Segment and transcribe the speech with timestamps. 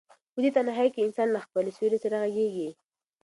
[0.33, 2.69] په دې تنهایۍ کې انسان له خپل سیوري سره غږېږي.